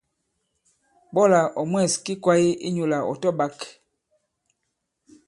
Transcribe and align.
Ɓɔlà 1.13 1.39
ɔ̀ 1.59 1.63
mwɛ̂s 1.71 1.93
ki 2.03 2.13
kwāye 2.23 2.49
inyūlà 2.67 2.97
ɔ̀ 3.09 3.15
tɔ-ɓāk. 3.21 3.57